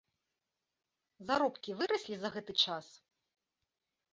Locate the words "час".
2.65-2.87